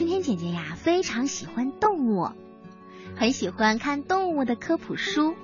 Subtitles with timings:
[0.00, 2.30] 春天姐姐呀，非常喜欢动物，
[3.16, 5.34] 很喜欢看动物的科普书。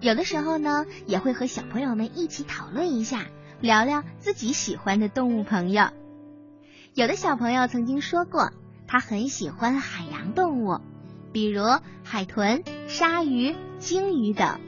[0.00, 3.26] 有的时候呢，也会和小朋友们一起讨论一下，
[3.60, 5.88] 聊聊自己喜欢的动物朋友。
[6.94, 8.52] 有的小朋友曾经说过，
[8.86, 10.78] 他很喜欢海洋动物，
[11.32, 11.64] 比如
[12.04, 14.60] 海豚、鲨鱼、鲸鱼等，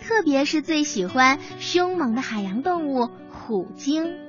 [0.00, 4.21] 特别是最喜欢凶猛的海洋动物虎鲸。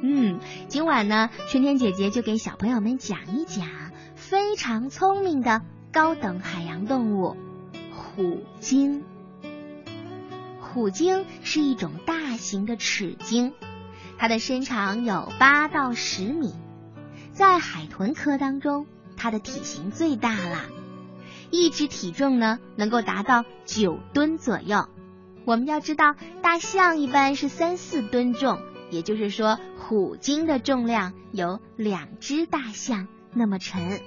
[0.00, 0.38] 嗯，
[0.68, 3.66] 今晚呢，春天姐姐就给小朋友们讲一讲
[4.14, 5.62] 非常聪明的
[5.92, 7.36] 高等海洋动物——
[7.92, 9.02] 虎鲸。
[10.60, 13.52] 虎鲸是一种大型的齿鲸，
[14.18, 16.54] 它的身长有八到十米，
[17.32, 18.86] 在海豚科当中，
[19.16, 20.66] 它的体型最大了，
[21.50, 24.86] 一只体重呢能够达到九吨左右。
[25.44, 34.00] 我们要知道，大象一般是三四吨重，也就是说，虎鲸的重量有两只大象那么沉。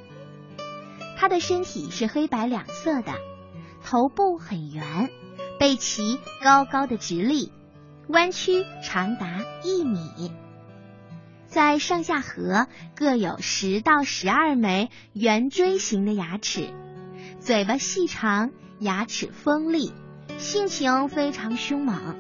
[1.18, 3.14] 它的身体是黑白两色的，
[3.84, 5.10] 头部很圆。
[5.60, 7.52] 背鳍高高的直立，
[8.08, 10.32] 弯曲长达一米，
[11.46, 16.74] 在上下颌各有十到十二枚圆锥形的牙齿，
[17.40, 19.94] 嘴巴细长，牙齿锋利，
[20.40, 22.16] 性情非常凶猛。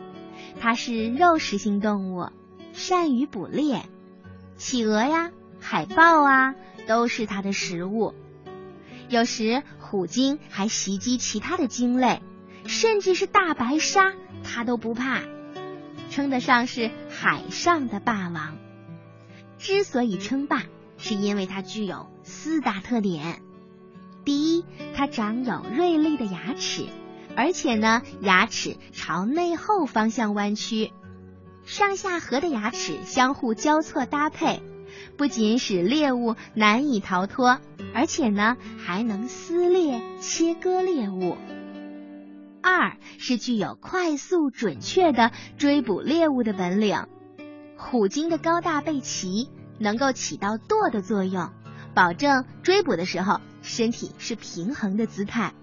[0.59, 2.28] 它是肉食性动物，
[2.74, 3.84] 善于捕猎，
[4.58, 6.56] 企鹅呀、海豹啊
[6.88, 8.14] 都是它的食物。
[9.10, 12.22] 有时虎鲸还袭击其他的鲸类。
[12.68, 15.22] 甚至是大白鲨，它都不怕，
[16.12, 18.56] 称得上是海上的霸王。
[19.58, 20.62] 之所以称霸，
[21.00, 23.42] 是因为它具有四大特点：
[24.24, 26.86] 第一，它长有锐利的牙齿，
[27.36, 30.94] 而且呢，牙齿朝内后方向弯曲，
[31.66, 34.62] 上下颌的牙齿相互交错搭配，
[35.17, 37.59] 不仅使猎物难以逃脱，
[37.94, 41.38] 而且呢，还能撕裂、切割猎物。
[42.62, 47.08] 二是具有快速准确的追捕猎物的本领，
[47.78, 49.50] 虎鲸的高大背鳍
[49.80, 51.50] 能够起到舵的作用，
[51.96, 55.53] 保证追捕的时候身体是平衡的姿态。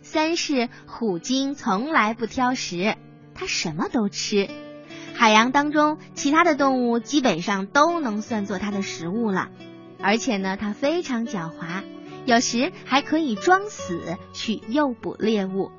[0.00, 2.96] 三是虎鲸从来不挑食，
[3.34, 4.48] 它什么都吃，
[5.18, 9.48] 海洋当中其他的动物基本上都能算作它的食物了，
[10.00, 11.82] 而且呢，它非常狡猾，
[12.24, 15.72] 有时还可以装死去诱捕猎物。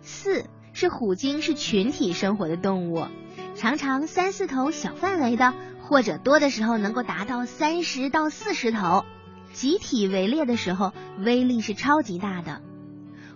[0.00, 3.08] 四是虎鲸是群体生活的动物，
[3.56, 5.52] 常常三四头小范围的，
[5.82, 9.04] 或者多的时候能够达到三十到四十头，
[9.52, 12.62] 集体围猎的时候威力是超级大的。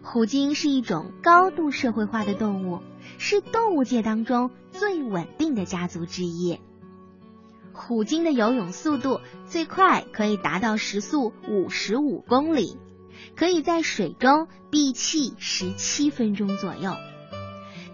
[0.03, 2.81] 虎鲸是一种高度社会化的动物，
[3.19, 6.61] 是动物界当中最稳定的家族之一。
[7.73, 12.77] 虎鲸的游泳速度最快可以达到时速五十五公里。
[13.37, 16.95] 可以在水中闭气十七分钟左右。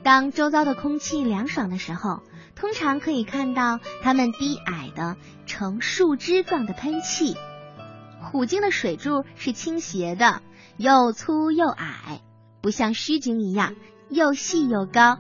[0.03, 2.23] 当周遭的空气凉爽的时候，
[2.55, 5.17] 通常可以看到它们低矮的
[5.47, 7.37] 呈树枝状的喷气。
[8.21, 10.43] 虎鲸的水柱是倾斜的，
[10.77, 12.21] 又粗又矮，
[12.61, 13.77] 不像须鲸一样
[14.11, 15.19] 又细又高。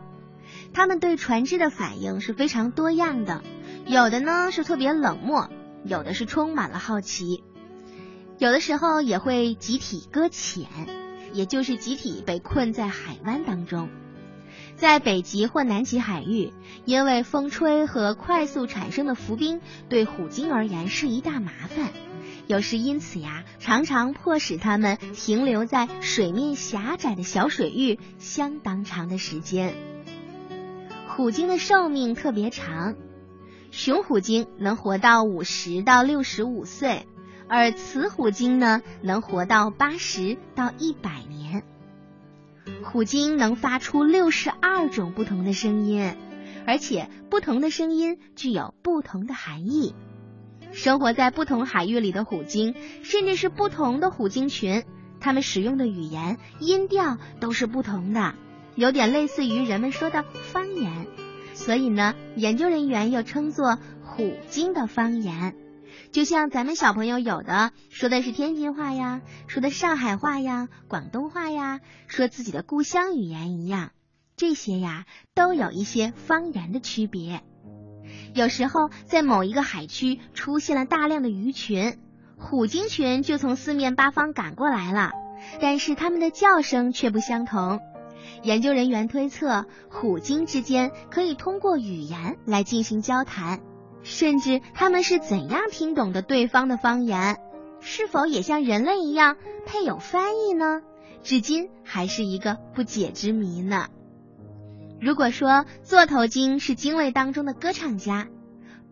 [0.73, 3.43] 它们对船只的反应是非常多样的，
[3.87, 5.49] 有的呢是特别冷漠，
[5.84, 7.43] 有的是充满了好奇。
[8.39, 10.67] 有的时候也会集体搁浅，
[11.33, 13.89] 也就是集体被困在海湾当中。
[14.77, 16.53] 在北极或南极海域，
[16.84, 21.91] 因为风吹和快速产生的浮冰对虎鲸而言是一大麻烦，
[22.46, 29.74] 有时因此呀，常常迫使它们停留在水面狭窄的小水域相当长的时间。
[31.08, 32.96] 虎鲸的寿命特别长，
[33.70, 37.06] 雄虎鲸能活到五十到六十五岁。
[37.52, 41.64] 而雌虎鲸呢，能活到八十到一百年。
[42.84, 46.14] 虎鲸能发出六十二种不同的声音，
[46.64, 49.97] 而且不同的声音具有不同的含义。
[50.72, 54.84] 生活在不同海域里的虎鲸，甚至是不同的虎鲸群，
[55.21, 58.34] 它们使用的语言音调都是不同的，
[58.77, 61.06] 有点类似于人们说的方言。
[61.54, 65.56] 所以呢，研究人员又称作虎鲸的方言。
[66.12, 73.91] 就像咱们小朋友有的说的是天津话呀，说的上海话呀、广东话呀，说自己的故乡语言一样，
[74.36, 75.04] 这些呀
[75.34, 77.42] 都有一些方言的区别。
[78.34, 81.98] 有时候在某一个海区出现了大量的鱼群，
[82.36, 85.12] 虎鲸群就从四面八方赶过来了，
[85.60, 87.80] 但是它们的叫声却不相同。
[88.42, 93.60] 研究人员推测，虎鲸之间可以通过语言来进行交谈。
[94.03, 97.39] 甚至他们是怎样听懂的对方的方言？
[97.80, 99.36] 是否也像人类一样
[99.66, 100.80] 配有翻译呢？
[101.22, 103.89] 至今还是一个不解之谜呢。
[105.00, 108.28] 如果说座头鲸是鲸类当中的歌唱家，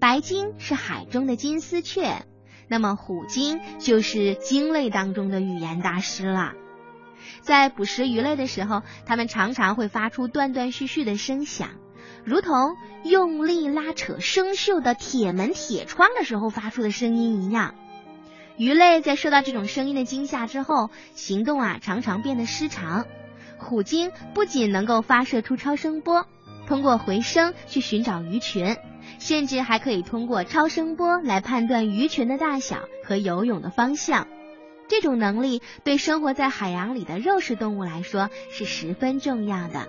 [0.00, 2.24] 白鲸是海中的金丝雀，
[2.66, 6.54] 那么虎鲸就是鲸类当中的语言大师了。
[7.42, 11.68] 在捕食鱼类的时候，它们常常会发出断断续续的声响，
[12.24, 17.74] 如同用力拉扯生锈的铁门、铁窗的时候发出的声音一样。
[18.56, 23.04] 鱼类在受到这种声音的惊吓之后，行动啊常常变得失常。
[23.58, 26.26] 虎鲸不仅能够发射出超声波，
[26.66, 28.76] 通过回声去寻找鱼群，
[29.18, 34.26] 甚至还可以通过超声波来判断鱼群的大小和游泳的方向。
[34.88, 39.88] 这种能力对生活在海洋里的肉食动物来说是十分重要的。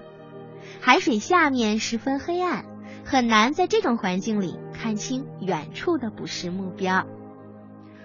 [0.81, 2.66] 海水下面十分黑暗，
[3.06, 7.06] 很难在这种环境里看清远处的捕食目标。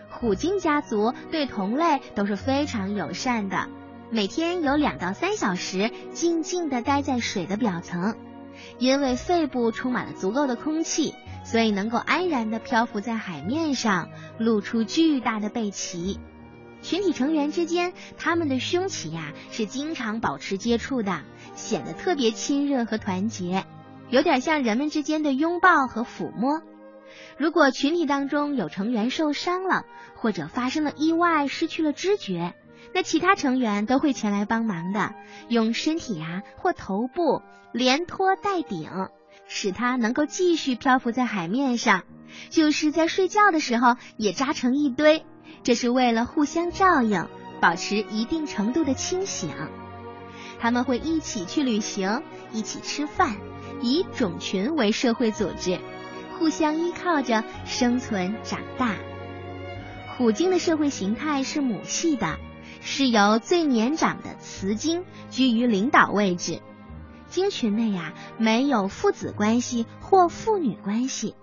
[0.09, 3.69] 虎鲸家族对同类都是非常友善的，
[4.15, 8.17] 每天有两到三小时静静地待在水的表层，
[8.79, 14.09] 因为肺部充满了足够的空气，所以能够安然地漂浮在海面上，
[14.39, 16.21] 露出巨大的背鳍。
[16.81, 21.23] 群体成员之间，他们的胸鳍呀是经常保持接触的，
[21.57, 23.67] 显得特别亲热和团结，
[24.11, 26.63] 有点像人们之间的拥抱和抚摸。
[27.37, 29.83] 如果群体当中有成员受伤了，
[30.15, 32.55] 或者发生了意外失去了知觉，
[32.93, 35.15] 那其他成员都会前来帮忙的，
[35.49, 37.43] 用身体呀或头部
[37.73, 38.91] 连拖带顶，
[39.47, 42.03] 使它能够继续漂浮在海面上。
[42.51, 45.25] 就是在睡觉的时候也扎成一堆，
[45.63, 47.29] 这是为了互相照应，
[47.61, 49.51] 保持一定程度的清醒。
[50.59, 52.23] 他们会一起去旅行，
[52.53, 53.37] 一起吃饭，
[53.83, 55.79] 以种群为社会组织。
[56.37, 58.97] 互相依靠着生存长大。
[60.17, 62.39] 虎鲸的社会形态是母系的，
[62.87, 66.61] 是由最年长的雌鲸居于领导位置。
[67.29, 71.35] 鲸群内呀没有父子关系或父女关系。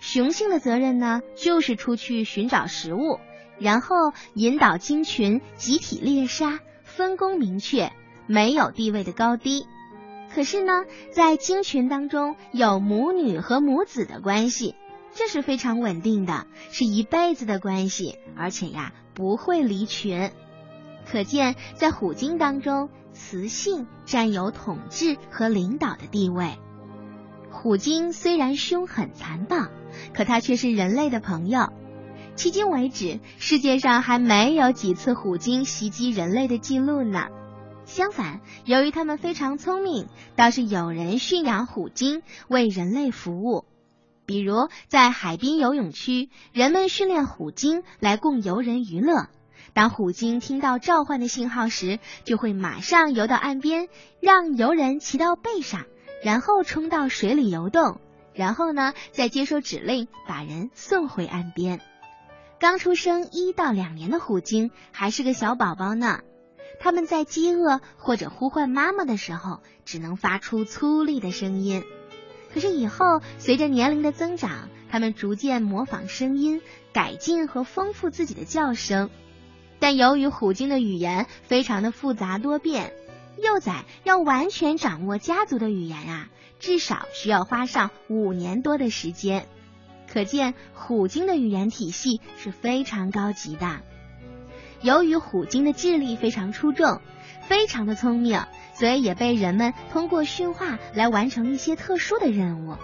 [0.00, 3.18] 雄性的责任呢就是出去寻找食物，
[3.58, 7.90] 然后引导鲸群集体猎杀，分工明确，
[8.26, 9.66] 没有地位的高低。
[10.32, 14.74] 可是呢，在鲸群当中有母女和母子的关系，
[15.14, 20.30] 这是非常稳定的，是一辈子的关系，而且呀不会离群。
[21.10, 26.58] 可见，在虎鲸当中，雌性占有统治和领导的地位。
[27.50, 29.68] 虎鲸虽然凶狠残暴，
[30.12, 31.72] 可它却是人类的朋友。
[32.36, 37.28] 迄今为止，世界上还没有几次虎鲸袭击人类的记录呢。
[37.86, 43.64] 相反，由于它们非常聪明，倒是有人驯养虎鲸为人类服务。
[44.26, 49.28] 比如，在海滨游泳区，人们训练虎鲸来供游人娱乐。
[49.72, 53.88] 当虎鲸听到召唤的信号时，就会马上游到岸边，
[54.20, 55.84] 让游人骑到背上，
[56.22, 58.00] 然后冲到水里游动，
[58.32, 61.80] 然后呢，再接受指令把人送回岸边。
[62.58, 66.20] 刚出生一到两年的虎鲸还是个小宝宝呢。
[66.78, 71.82] 他们在饥饿或者呼唤妈妈的时候，只能发出粗粝的声音。
[72.52, 76.62] 可是以后随着年龄的增长，他们逐渐模仿声音，
[76.94, 79.10] 改进和丰富自己的叫声。
[79.78, 82.92] 但由于虎鲸的语言非常的复杂多变，
[83.42, 86.28] 幼崽要完全掌握家族的语言啊，
[86.58, 89.46] 至少需要花上五年多的时间。
[90.10, 93.80] 可见虎鲸的语言体系是非常高级的。
[94.80, 97.00] 由于虎鲸的智力非常出众，
[97.42, 98.40] 非常的聪明，
[98.74, 102.76] 所以也被人们通过驯化来完成一些特殊的任务。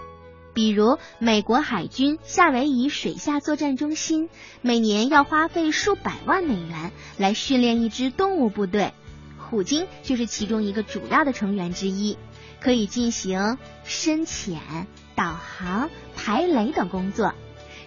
[0.53, 4.29] 比如，美国海军夏威夷水下作战中心
[4.61, 8.93] 每年要花费数百万美元来训练一支动物部队，
[9.37, 12.17] 虎鲸就是其中一个主要的成员之一，
[12.61, 17.33] 可以进行深潜、导航、排雷等工作。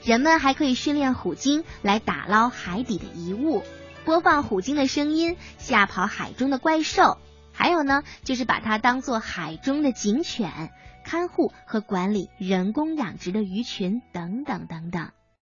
[0.02, 3.62] 人们还可以训练虎鲸来打捞海底的遗物。
[4.04, 7.18] 播放虎鲸的声音，吓跑海中的怪兽。
[7.56, 10.70] 还有呢，就是把它当做海中的警犬，
[11.04, 15.10] 看护和管理人工养殖的鱼群等等等等。